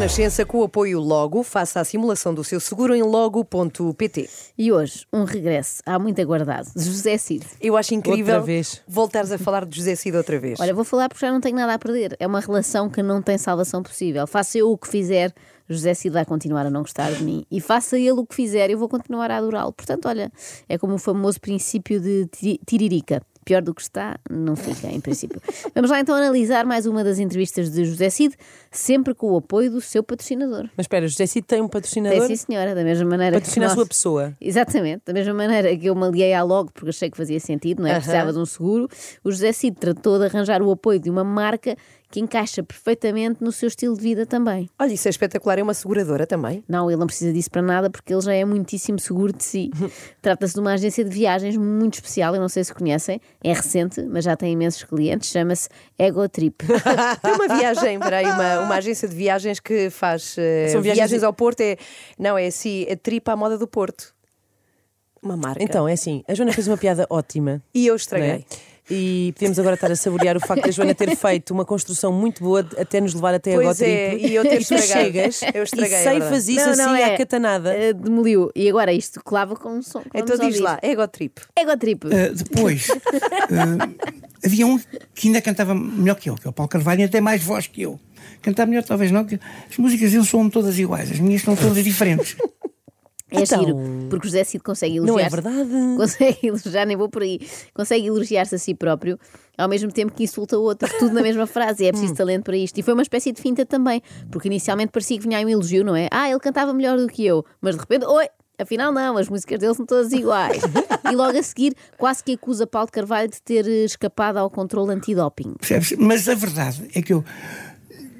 [0.00, 4.30] Renascença, com o apoio Logo, faça a simulação do seu seguro em logo.pt.
[4.56, 7.44] E hoje, um regresso há muito aguardado, de José Cid.
[7.60, 8.80] Eu acho incrível Outra vez.
[8.88, 10.58] voltares a falar de José Cid outra vez.
[10.58, 12.16] Olha, vou falar porque já não tenho nada a perder.
[12.18, 14.26] É uma relação que não tem salvação possível.
[14.26, 15.34] Faça eu o que fizer,
[15.68, 17.44] José Cid vai continuar a não gostar de mim.
[17.50, 19.70] E faça ele o que fizer, eu vou continuar a adorá-lo.
[19.74, 20.32] Portanto, olha,
[20.66, 23.20] é como o famoso princípio de ti- Tiririca.
[23.50, 25.42] Pior do que está, não fica, em princípio.
[25.74, 28.36] Vamos lá então analisar mais uma das entrevistas de José Cid,
[28.70, 30.68] sempre com o apoio do seu patrocinador.
[30.76, 32.22] Mas espera, José Cid tem um patrocinador?
[32.22, 34.36] É sim, senhora, da mesma maneira Patrocina a que sua nós- pessoa.
[34.40, 37.82] Exatamente, da mesma maneira que eu me aliei à Logo porque achei que fazia sentido,
[37.82, 37.94] não é?
[37.94, 38.86] Precisava de um seguro.
[39.24, 41.74] O José Cid tratou de arranjar o apoio de uma marca
[42.10, 44.68] que encaixa perfeitamente no seu estilo de vida também.
[44.78, 46.64] Olha, isso é espetacular, é uma seguradora também.
[46.68, 49.70] Não, ele não precisa disso para nada porque ele já é muitíssimo seguro de si.
[50.20, 54.02] Trata-se de uma agência de viagens muito especial, eu não sei se conhecem, é recente,
[54.02, 55.68] mas já tem imensos clientes, chama-se
[55.98, 56.64] Ego Trip.
[57.22, 61.26] Tem uma viagem, peraí, uma, uma agência de viagens que faz São viagens, viagens de-
[61.26, 61.60] ao Porto.
[61.60, 61.76] É,
[62.18, 64.12] não, é assim, é tripa à moda do Porto.
[65.22, 65.62] Uma marca.
[65.62, 67.62] Então, é assim, a Joana fez uma piada ótima.
[67.74, 68.44] e eu estraguei.
[68.90, 68.94] É?
[68.94, 72.42] E podemos agora estar a saborear o facto da Joana ter feito uma construção muito
[72.42, 74.26] boa de- até nos levar até Pois a é, Gotrip.
[74.28, 74.88] e eu ter tu estragado.
[74.92, 76.52] chegas Eu estraguei, e é ceifas verdade.
[76.52, 77.14] isso Não, assim não, é.
[77.14, 77.74] à catanada.
[77.74, 78.50] Eh, demoliu.
[78.54, 80.02] E agora isto clava com um som.
[80.14, 81.40] Então diz lá, Ego Trip.
[81.56, 82.06] Ego Trip.
[82.06, 84.10] Uh, depois, uh,
[84.44, 84.78] havia um
[85.14, 87.66] que ainda cantava melhor que eu, que é o Paulo Carvalho, e até mais voz
[87.66, 87.98] que eu.
[88.42, 89.38] Cantar melhor, talvez não, que
[89.70, 92.36] as músicas dele são todas iguais, as minhas são todas diferentes.
[93.30, 93.76] É Então, giro,
[94.08, 95.70] porque o José Cid consegue Não é elogiar verdade.
[95.96, 97.38] consegue elogiar, nem vou por aí,
[97.74, 99.18] consegue elogiar-se a si próprio
[99.58, 101.84] ao mesmo tempo que insulta outros, tudo na mesma frase.
[101.84, 101.92] É Hum.
[101.92, 102.78] preciso talento para isto.
[102.78, 104.00] E foi uma espécie de finta também,
[104.30, 106.08] porque inicialmente parecia que vinha aí um elogio, não é?
[106.10, 108.26] Ah, ele cantava melhor do que eu, mas de repente, oi!
[108.58, 110.60] Afinal, não, as músicas dele são todas iguais.
[111.10, 114.50] e logo a seguir, quase que acusa Paulo de Carvalho de ter eh, escapado ao
[114.50, 115.54] controle antidoping.
[115.98, 117.24] Mas a verdade é que eu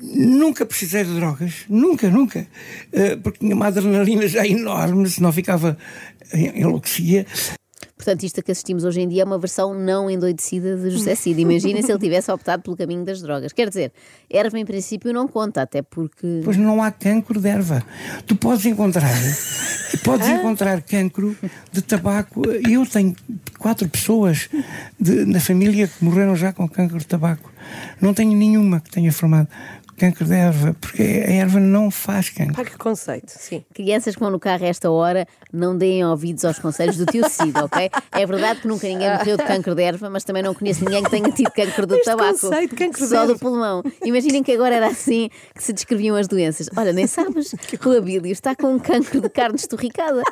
[0.01, 2.47] nunca precisei de drogas, nunca, nunca,
[2.93, 5.77] uh, porque tinha uma adrenalina já enorme, senão ficava
[6.33, 7.27] enlouquecia.
[7.97, 11.39] Portanto, isto que assistimos hoje em dia é uma versão não endoidecida de José Cid.
[11.39, 13.53] Imaginem se ele tivesse optado pelo caminho das drogas.
[13.53, 13.93] Quer dizer,
[14.31, 16.41] erva em princípio não conta, até porque.
[16.43, 17.85] Pois não há cancro de erva.
[18.27, 19.13] Tu podes encontrar,
[20.03, 21.37] podes encontrar cancro
[21.71, 22.43] de tabaco.
[22.67, 23.15] Eu tenho
[23.59, 24.49] quatro pessoas
[24.99, 27.53] de- na família que morreram já com cancro de tabaco.
[28.01, 29.49] Não tenho nenhuma que tenha formado
[30.01, 32.55] cancro de erva, porque a erva não faz cancro.
[32.55, 33.63] Pá, que conceito, sim.
[33.75, 37.29] Crianças que vão no carro a esta hora não deem ouvidos aos conselhos do tio
[37.29, 37.91] Cid, ok?
[38.13, 41.03] É verdade que nunca ninguém morreu de cancro de erva, mas também não conheço ninguém
[41.05, 42.41] que tenha tido cancro do Este tabaco.
[42.41, 43.39] conceito de cancro de Só do erva.
[43.41, 43.83] pulmão.
[44.05, 46.69] Imaginem que agora era assim que se descreviam as doenças.
[46.77, 50.23] Olha, nem sabes que o Abílio está com um cancro de carne esturricada.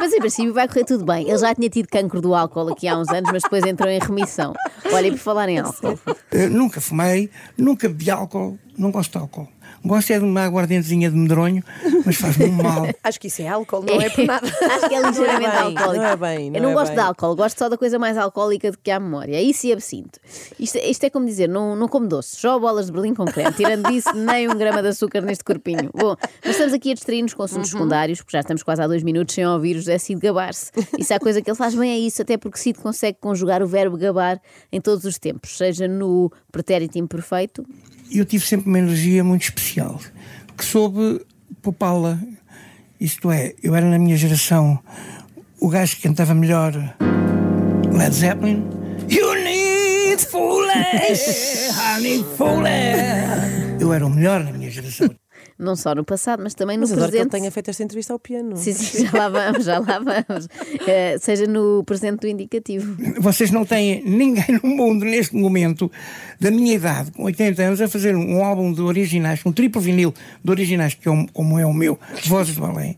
[0.00, 1.28] Mas em princípio vai correr tudo bem.
[1.28, 3.98] Ele já tinha tido cancro do álcool aqui há uns anos, mas depois entrou em
[3.98, 4.54] remissão.
[4.90, 5.98] Olha, e por falar em álcool,
[6.32, 9.46] Eu nunca fumei, nunca bebi álcool, não gosto de álcool.
[9.82, 11.64] Gosto é de uma aguardentezinha de medronho,
[12.04, 12.86] mas faz-me mal.
[13.02, 14.46] Acho que isso é álcool, não é por nada.
[14.76, 16.02] Acho que é ligeiramente Não é bem, alcoólico.
[16.04, 16.94] não é bem, Eu não não é gosto bem.
[16.96, 19.36] de álcool, gosto só da coisa mais alcoólica do que a memória.
[19.36, 20.20] É Isso e absinto.
[20.58, 23.52] Isto, isto é como dizer, não, não como doce, só bolas de Berlim com creme.
[23.54, 25.90] Tirando disso, nem um grama de açúcar neste corpinho.
[25.94, 26.14] Bom,
[26.44, 29.34] mas estamos aqui a distrair-nos com assuntos secundários, porque já estamos quase há dois minutos
[29.34, 30.70] sem ouvir o José Cid gabar-se.
[30.98, 33.62] E se há coisa que ele faz bem é isso, até porque Cid consegue conjugar
[33.62, 37.64] o verbo gabar em todos os tempos, seja no pretérito imperfeito,
[38.18, 40.00] eu tive sempre uma energia muito especial,
[40.56, 41.24] que soube
[41.62, 42.18] poupá-la.
[43.00, 44.78] Isto é, eu era na minha geração
[45.60, 46.72] o gajo que cantava melhor
[47.92, 48.64] Led Zeppelin.
[49.08, 53.80] You need foolish, I need foolish.
[53.80, 55.10] Eu era o melhor na minha geração.
[55.60, 57.40] Não só no passado, mas também no Mas adoro que ele presente.
[57.42, 58.56] tenha feito esta entrevista ao piano.
[58.56, 60.48] Sim, sim, já lá vamos, já lá vamos.
[60.86, 62.96] Eh, seja no presente do indicativo.
[63.20, 65.90] Vocês não têm ninguém no mundo neste momento
[66.40, 70.14] da minha idade, com 80 anos, a fazer um álbum de originais, um triplo vinil
[70.42, 72.96] de originais, que é um- como é o meu, Vozes do Além.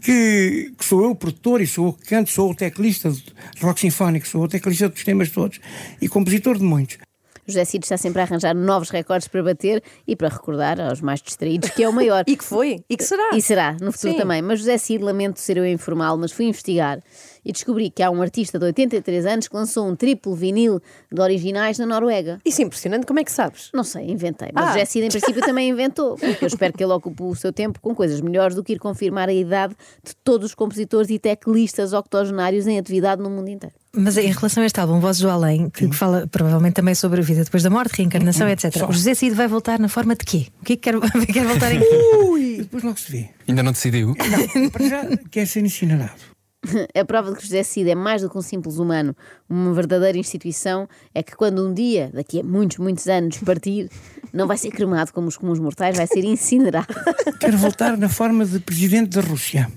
[0.00, 3.22] Que, que sou eu o produtor e sou eu que canto, sou o teclista de
[3.60, 5.60] rock sinfónico, sou o teclista dos temas todos
[6.00, 6.98] e compositor de muitos.
[7.46, 11.20] José Cid está sempre a arranjar novos recordes para bater e para recordar aos mais
[11.20, 12.24] distraídos que é o maior.
[12.32, 12.84] E que foi?
[12.88, 13.30] E que será?
[13.34, 14.18] E será, no futuro Sim.
[14.18, 14.40] também.
[14.40, 17.02] Mas José Cid, lamento ser eu a informá-lo, mas fui investigar
[17.44, 20.80] e descobri que há um artista de 83 anos que lançou um triplo vinil
[21.12, 22.40] de originais na Noruega.
[22.44, 23.70] Isso é impressionante, como é que sabes?
[23.74, 24.50] Não sei, inventei.
[24.54, 24.68] Mas Ah.
[24.68, 26.16] o José Cid, em princípio, também inventou.
[26.16, 28.78] Porque eu espero que ele ocupe o seu tempo com coisas melhores do que ir
[28.78, 29.74] confirmar a idade
[30.04, 33.74] de todos os compositores e teclistas octogenários em atividade no mundo inteiro.
[33.94, 37.22] Mas em relação a este álbum, Vozes do Além, que fala provavelmente também sobre a
[37.22, 38.74] vida depois da morte, reencarnação, etc.
[38.88, 40.46] O José Cid vai voltar na forma de quê?
[40.62, 40.94] O que é que quer,
[41.30, 41.86] quer voltar em quê?
[42.38, 43.28] E depois logo se vê.
[43.46, 44.14] Ainda não decidiu?
[44.54, 46.31] Não, para já quer ser incinerado.
[46.94, 49.16] A prova de que José Cid é mais do que um simples humano,
[49.48, 53.90] uma verdadeira instituição, é que quando um dia, daqui a muitos, muitos anos, partir,
[54.32, 56.86] não vai ser cremado como os comuns mortais, vai ser incinerado.
[57.38, 59.70] Quero voltar na forma de presidente da Rússia.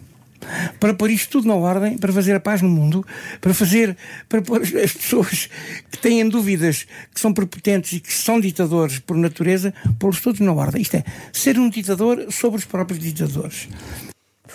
[0.80, 3.04] Para pôr isto tudo na ordem, para fazer a paz no mundo,
[3.42, 3.98] para fazer,
[4.30, 5.50] para pôr as as pessoas
[5.90, 10.54] que têm dúvidas, que são prepotentes e que são ditadores por natureza, pô-los todos na
[10.54, 10.84] ordem.
[10.84, 11.04] Isto é,
[11.34, 13.68] ser um ditador sobre os próprios ditadores.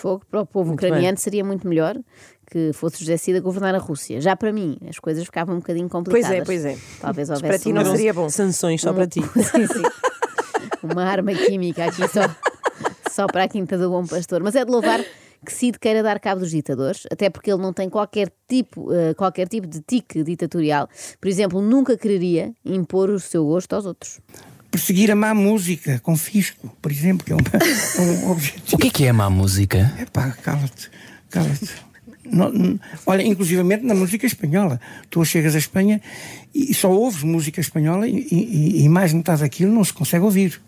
[0.01, 1.95] Fogo para o povo Muito ucraniano seria muito melhor
[2.49, 4.19] que fosse José Cid a governar a Rússia.
[4.19, 6.43] Já para mim, as coisas ficavam um bocadinho complicadas.
[6.45, 6.77] pois é.
[6.99, 8.29] Talvez Mas houvesse para ti não uma- seria bom.
[8.29, 9.21] Sanções só um- para ti.
[9.43, 9.83] Sim, sim.
[10.83, 12.21] Uma arma química aqui só,
[13.11, 14.41] só para a Quinta do Bom Pastor.
[14.43, 14.99] Mas é de louvar
[15.45, 19.13] que Cid queira dar cabo dos ditadores, até porque ele não tem qualquer tipo, eh,
[19.13, 20.87] qualquer tipo de tique ditatorial.
[21.19, 24.19] Por exemplo, nunca quereria impor o seu gosto aos outros.
[24.71, 27.43] Perseguir a má música com fisco, por exemplo, que é, uma-
[27.99, 28.77] um O objetivo.
[28.77, 29.93] que é que é a má música?
[29.99, 30.89] Epá, cala-te,
[31.29, 31.69] cala-te.
[33.05, 34.79] Olha, inclusivamente na música espanhola.
[35.09, 35.99] Tu chegas à Espanha
[36.55, 40.61] e só ouves música espanhola e, e- e mais metade daquilo não se consegue ouvir.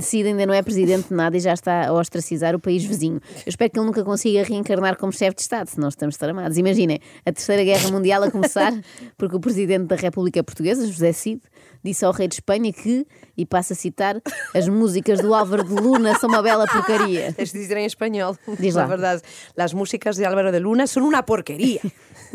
[0.00, 3.20] Cid ainda não é presidente de nada e já está a ostracizar o país vizinho.
[3.38, 6.56] Eu espero que ele nunca consiga reencarnar como chefe de Estado, senão estamos tramados.
[6.56, 8.72] Imaginem, a Terceira Guerra Mundial a começar
[9.18, 11.40] porque o presidente da República Portuguesa, José Cid,
[11.84, 13.06] disse ao rei de Espanha que,
[13.36, 14.20] e passo a citar,
[14.54, 17.32] as músicas do Álvaro de Luna são uma bela porcaria.
[17.36, 18.36] Tens de dizer em espanhol.
[18.58, 18.86] Diz lá.
[18.86, 19.20] verdad,
[19.56, 21.80] las músicas de Álvaro de Luna son una porquería.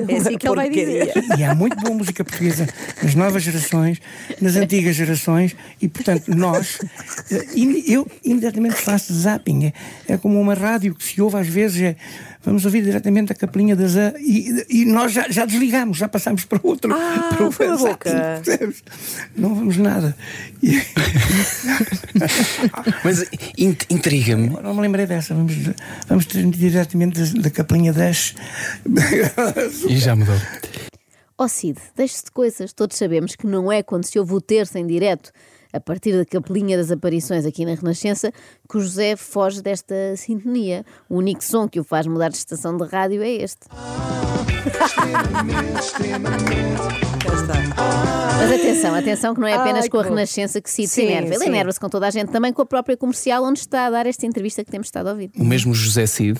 [0.08, 1.12] É assim que ele vai dizer.
[1.38, 2.68] E há muito boa música portuguesa
[3.04, 4.00] nas novas gerações,
[4.40, 6.80] nas antigas gerações, e portanto nós,
[7.88, 9.68] eu imediatamente faço zapping.
[9.68, 9.74] É,
[10.14, 11.96] é como uma rádio que se ouve às vezes, é,
[12.44, 16.46] vamos ouvir diretamente a capelinha das A e, e nós já, já desligamos, já passamos
[16.46, 16.94] para outro.
[16.94, 18.42] Ah, para o zapping, boca.
[18.44, 18.84] percebes?
[19.36, 20.16] Não vamos nada.
[20.64, 20.80] E-
[23.04, 23.26] Mas
[23.58, 24.50] in- intriga-me.
[24.50, 25.54] não me lembrei dessa, vamos,
[26.08, 28.36] vamos diretamente da, da capelinha das.
[29.88, 30.36] E já mudou.
[31.38, 32.74] Ó Cid, deixe-se de coisas.
[32.74, 35.32] Todos sabemos que não é quando se ouve o terço em direto,
[35.72, 38.32] a partir da capelinha das aparições aqui na Renascença,
[38.68, 40.84] que o José foge desta sintonia.
[41.08, 43.68] O único som que o faz mudar de estação de rádio é este.
[47.24, 47.54] Já está.
[48.38, 50.10] Mas atenção, atenção que não é apenas Ai, com a bom.
[50.10, 51.36] Renascença que Cid se enerva.
[51.36, 54.06] Ele enerva-se com toda a gente, também com a própria comercial onde está a dar
[54.06, 55.32] esta entrevista que temos estado a ouvir.
[55.38, 56.40] O mesmo José Cid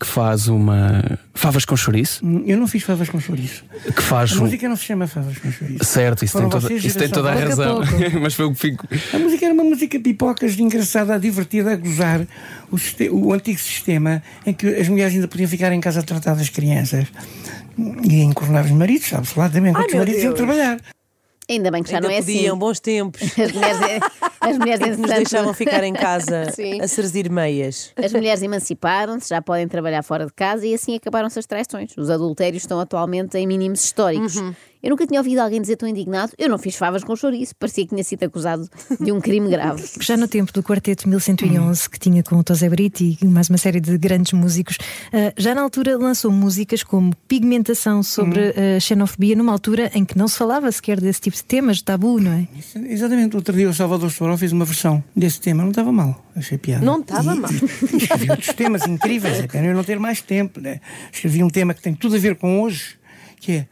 [0.00, 1.18] que faz uma.
[1.34, 2.24] Favas com chouriço?
[2.46, 3.64] Eu não fiz favas com chouriço.
[3.94, 4.40] Que faz A um.
[4.40, 5.84] música não se chama favas com chouriço.
[5.84, 7.80] Certo, isso Foram tem toda, isso tem toda a razão.
[8.22, 8.86] Mas foi o que fico.
[9.12, 12.20] A música era uma música pipocas, engraçada, divertida, a gozar
[12.70, 12.76] o,
[13.28, 16.48] o antigo sistema em que as mulheres ainda podiam ficar em casa a tratar das
[16.48, 17.06] crianças
[18.08, 20.36] e a encornar os maridos, sabe-se lá também, os maridos iam Deus.
[20.36, 20.80] trabalhar.
[21.50, 22.58] Ainda bem que já Ainda não é podiam, assim.
[22.58, 23.22] bons tempos.
[23.38, 24.00] As mulheres,
[24.48, 26.80] as mulheres Em nos deixavam ficar em casa Sim.
[26.80, 27.92] a serzir meias.
[27.96, 31.96] As mulheres emanciparam-se, já podem trabalhar fora de casa e assim acabaram-se as traições.
[31.96, 34.36] Os adultérios estão atualmente em mínimos históricos.
[34.82, 37.84] Eu nunca tinha ouvido alguém dizer tão indignado: eu não fiz favas com chouriço, parecia
[37.84, 38.68] que tinha sido acusado
[39.00, 39.82] de um crime grave.
[40.00, 43.58] Já no tempo do quarteto 1111, que tinha com o Tosé Brito e mais uma
[43.58, 44.78] série de grandes músicos,
[45.12, 50.16] ah, já na altura lançou músicas como Pigmentação sobre a xenofobia, numa altura em que
[50.16, 52.48] não se falava sequer desse tipo de temas, tabu, não é?
[52.88, 56.56] Exatamente, outro dia o Salvador Sobral fez uma versão desse tema, não estava mal, achei
[56.56, 56.84] piada.
[56.84, 57.50] Não estava mal.
[57.50, 60.60] Escrevi outros temas incríveis, é pena eu não ter mais tempo.
[60.60, 60.80] Né?
[61.12, 62.96] Escrevi um tema que tem tudo a ver com hoje,
[63.40, 63.66] que é.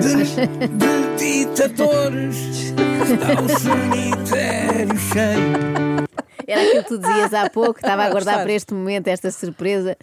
[0.00, 0.24] De,
[1.16, 2.72] de ditadores
[3.12, 6.11] está o cemitério cheio.
[6.46, 9.96] Era aquilo que tu dizias há pouco, estava a aguardar para este momento, esta surpresa.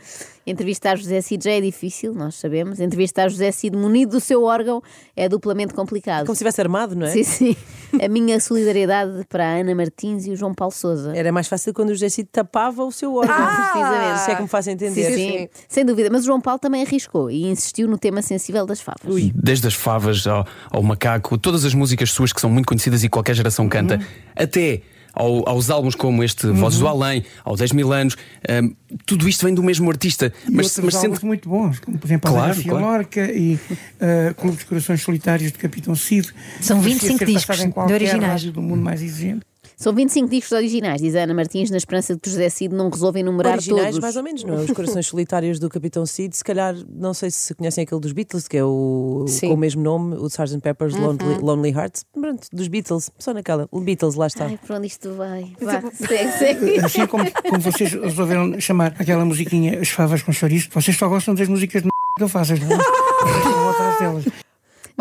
[0.45, 2.79] Entrevistar José Cid já é difícil, nós sabemos.
[2.79, 4.81] Entrevistar José Cid munido do seu órgão
[5.15, 6.25] é duplamente complicado.
[6.25, 7.11] Como se estivesse armado, não é?
[7.11, 7.55] Sim, sim.
[8.01, 11.15] A minha solidariedade para a Ana Martins e o João Paulo Souza.
[11.15, 13.35] Era mais fácil quando o José Cid tapava o seu órgão.
[13.35, 14.19] precisamente.
[14.21, 15.11] Se é que me faz entender.
[15.11, 16.09] Sim, sim, sem dúvida.
[16.11, 19.31] Mas o João Paulo também arriscou e insistiu no tema sensível das favas.
[19.35, 23.09] Desde as favas ao, ao macaco, todas as músicas suas que são muito conhecidas e
[23.09, 23.99] qualquer geração canta,
[24.35, 24.81] até
[25.19, 28.15] ao- aos álbuns como este Vozes do Além, ao 10 mil anos,
[28.63, 28.73] hum,
[29.05, 30.31] tudo isto vem do mesmo artista.
[30.47, 31.25] E Mas, outros mas sendo.
[31.25, 32.85] muito bons, como por exemplo Claro, a Garcia claro.
[32.85, 36.29] Lorca e uh, Clube dos Corações Solitários de Capitão Cid.
[36.61, 37.25] São que 25 merecia ser
[37.65, 38.43] discos de originais.
[38.45, 39.41] do mundo mais exigente.
[39.79, 42.89] São 25 discos originais, diz a Ana Martins, na esperança de que José Cid não
[42.89, 43.99] resolva enumerar Originais, todos.
[44.01, 44.57] mais ou menos, não é?
[44.57, 48.45] Os corações solitários do Capitão Cid, se calhar, não sei se conhecem aquele dos Beatles,
[48.45, 49.47] que é o Sim.
[49.47, 50.59] com o mesmo nome, o Sgt.
[50.59, 52.03] Pepper's Lonely, Lonely Hearts.
[52.13, 53.69] Pronto, dos Beatles, só naquela.
[53.71, 54.47] O Beatles, lá está.
[54.47, 55.53] Ai, por onde isto vai?
[55.61, 56.79] Vá, segue, segue.
[56.83, 61.33] Assim como, como vocês resolveram chamar aquela musiquinha As Favas com Chouriço, vocês só gostam
[61.33, 62.85] das músicas de que eu faço, as músicas
[63.45, 64.25] vou atrás delas.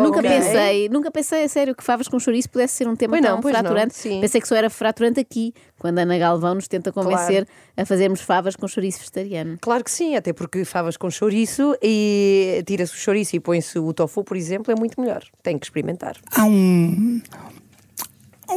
[0.03, 0.29] Nunca Ok.
[0.29, 3.41] pensei, nunca pensei a sério que favas com chouriço pudesse ser um tema Pois não,
[3.41, 3.95] tão não, fraturante.
[3.95, 4.21] sim.
[4.21, 8.21] Pensei que só era fraturante aqui, quando a Ana Galvão nos tenta convencer a fazermos
[8.21, 9.57] favas com chouriço vegetariano.
[9.61, 13.93] Claro que sim, até porque favas com chouriço e tira-se o chouriço e põe-se o
[13.93, 15.23] tofu, por exemplo, é muito melhor.
[15.43, 16.15] Tem que experimentar.
[16.35, 17.21] Há um,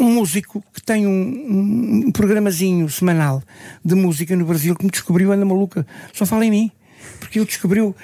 [0.01, 3.43] um músico que tem um, um programazinho semanal
[3.85, 6.73] de música no Brasil que me descobriu, anda maluca, só fala em mim.
[7.19, 7.95] Porque ele descobriu,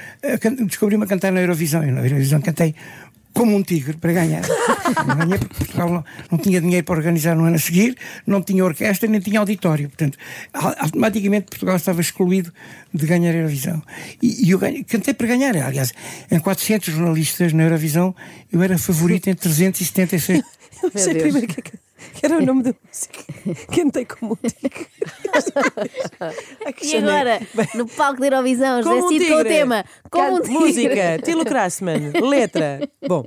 [0.66, 1.84] descobriu-me a cantar na Eurovisão.
[1.84, 2.74] E na Eurovisão cantei
[3.34, 4.42] como um tigre para ganhar.
[5.06, 8.42] Não ganhei porque Portugal não, não tinha dinheiro para organizar no ano a seguir, não
[8.42, 9.88] tinha orquestra nem tinha auditório.
[9.88, 10.18] Portanto,
[10.52, 12.52] au- automaticamente Portugal estava excluído
[12.92, 13.82] de ganhar a Eurovisão.
[14.22, 15.56] E, e eu ganhei- cantei para ganhar.
[15.56, 15.92] Aliás,
[16.30, 18.14] em 400 jornalistas na Eurovisão,
[18.52, 20.42] eu era favorito em 376.
[20.82, 21.34] Eu sei Deus.
[22.14, 23.18] que, era o nome da música.
[23.74, 24.86] Cantei como um tigre.
[26.82, 27.40] E agora,
[27.74, 30.58] no palco da Eurovisão, José Como um Cid com o tema Como um tigre.
[30.58, 32.80] Música, Tilo Krassman, letra.
[33.06, 33.24] Bom,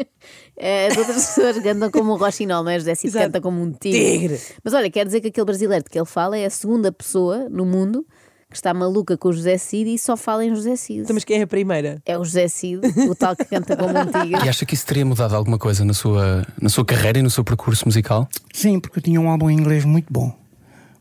[0.62, 2.80] Eh, As outras pessoas cantam como um roxinol, não é?
[2.80, 4.20] José Cid canta como um tigre.
[4.20, 4.40] Tigre.
[4.64, 7.50] Mas olha, quer dizer que aquele brasileiro de que ele fala é a segunda pessoa
[7.50, 8.06] no mundo
[8.52, 11.00] que está maluca com o José Cid e só fala em José Cid.
[11.02, 12.02] então, mas quem é a primeira?
[12.06, 14.46] É o José Cid, o tal que canta como um tigre.
[14.46, 17.30] E acha que isso teria mudado alguma coisa na sua, na sua carreira e no
[17.30, 18.28] seu percurso musical?
[18.54, 20.36] Sim, porque eu tinha um álbum em inglês muito bom.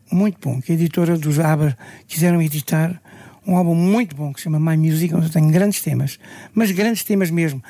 [0.09, 0.61] Muito bom.
[0.61, 1.77] Que a editora dos ABBA
[2.07, 3.01] quiseram editar.
[3.45, 6.17] Um álbum muito bom que se chama My Music, onde eu tenho grandes temas.
[6.53, 7.61] Mas grandes temas mesmo.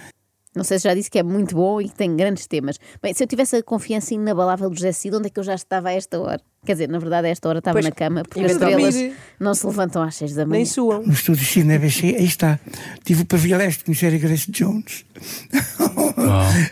[0.53, 2.77] Não sei se já disse que é muito bom e que tem grandes temas.
[3.01, 5.55] Bem, se eu tivesse a confiança inabalável do José Cid, onde é que eu já
[5.55, 6.41] estava a esta hora?
[6.65, 8.87] Quer dizer, na verdade, a esta hora estava Pois, na cama, porque as dormir.
[8.89, 10.57] estrelas não se levantam às seis da manhã.
[10.57, 11.01] Nem suam.
[11.03, 12.59] No estúdio X na ABC, aí está.
[13.03, 15.05] Tive o privilégio de conhecer a Grace Jones.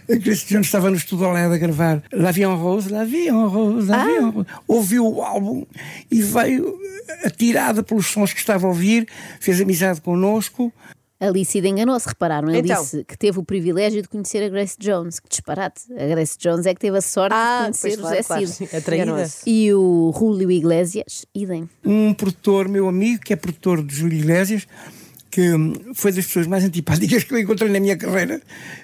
[0.10, 3.04] a Grace Jones estava no estúdio ao lado a gravar La Vie en Rose, La
[3.06, 4.48] Vie en Rose, La Vie en Rose.
[4.68, 5.66] Ouviu o álbum
[6.12, 6.78] e veio
[7.24, 9.08] atirada pelos sons que estava a ouvir,
[9.40, 10.72] fez amizade connosco.
[11.20, 12.50] Ali Cid enganou-se, repararam?
[12.50, 12.82] Ele Então.
[12.82, 15.20] disse que teve o privilégio de conhecer a Grace Jones.
[15.20, 15.82] Que disparate.
[15.92, 18.28] A Grace Jones é que teve a sorte Ah, de conhecer pois o claro, José
[18.28, 18.48] claro.
[18.48, 18.76] Cid.
[18.78, 19.04] Atraída.
[19.04, 19.50] Enganou-se.
[19.50, 21.70] E o Julio Iglesias, idem.
[21.84, 24.66] um produtor, meu amigo, que é produtor de Júlio Iglesias,
[25.32, 25.42] que
[25.94, 28.42] foi das pessoas mais antipáticas que eu encontrei na minha carreira,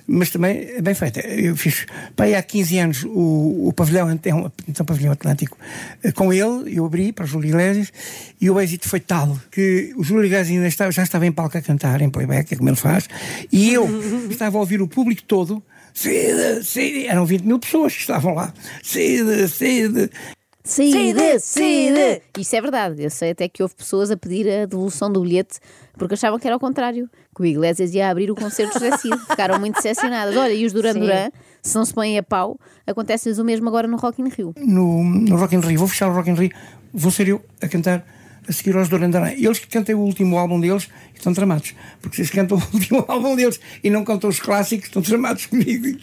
[0.08, 1.20] mas também é bem feita.
[1.22, 1.86] Eu fiz,
[2.16, 5.58] pai, há 15 anos o, o pavilhão, um, então, pavilhão Atlântico,
[6.04, 7.92] eh, com ele, eu abri para o Júlio Iglesias,
[8.40, 11.58] e o êxito foi tal que o Júlio Iglesias ainda estava, já estava em palco
[11.58, 13.08] a cantar, em playback, é como ele faz,
[13.52, 13.88] e eu
[14.30, 15.64] estava a ouvir o público todo.
[15.94, 18.54] Cida, Cida, eram 20 mil pessoas que estavam lá.
[18.84, 20.10] Cida, Cida.
[20.66, 22.22] Cid, Cid!
[22.40, 23.04] Isso é verdade.
[23.04, 25.60] Eu sei até que houve pessoas a pedir a devolução do bilhete
[25.94, 27.08] porque achavam que era o contrário.
[27.36, 29.18] Que o Iglesias ia abrir o concerto de José Cid.
[29.30, 30.36] Ficaram muito decepcionadas.
[30.36, 30.94] Olha, e os Duran.
[30.94, 31.30] Duran,
[31.62, 34.56] se não se põem a pau, acontece-lhes o mesmo agora no Rock in Rio.
[34.58, 36.52] no, no Rock in Rio, vou fechar o Rock in Rio,
[36.92, 38.04] vou ser eu a cantar
[38.48, 39.32] a seguir aos Duran Duran.
[39.32, 43.36] Eles que cantem o último álbum deles estão tramados, porque vocês cantam o último álbum
[43.36, 45.86] deles e não cantam os clássicos, estão tramados comigo.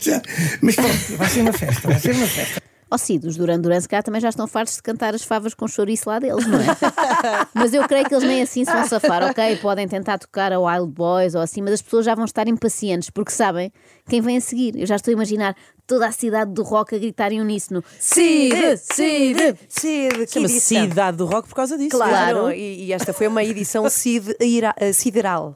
[0.60, 2.61] Mas pronto, vai ser uma festa, vai ser uma festa.
[2.92, 5.54] Ó Cid, os Duran Duran se calhar também já estão fartos de cantar as favas
[5.54, 6.66] com chouriço lá deles, não é?
[7.54, 9.56] mas eu creio que eles nem assim se vão safar, ok?
[9.56, 13.08] Podem tentar tocar a Wild Boys ou assim, mas as pessoas já vão estar impacientes
[13.08, 13.72] porque sabem
[14.06, 14.78] quem vem a seguir.
[14.78, 15.56] Eu já estou a imaginar
[15.86, 19.56] toda a cidade do rock a gritar em uníssono: Cid, Cid!
[19.68, 20.60] Cid, Chama-se.
[20.60, 21.96] Cidade do Rock por causa disso.
[21.96, 22.52] Claro, Claro.
[22.52, 25.54] E, e esta foi uma edição cid, ira- eh, sideral.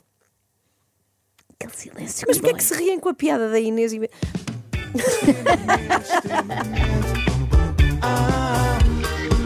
[1.60, 2.24] Aquele silêncio.
[2.28, 3.92] Mas que porquê é que se riem com a piada da Inês?
[3.92, 4.00] E...
[8.06, 8.78] ah,